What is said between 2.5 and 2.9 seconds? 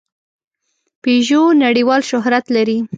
لري.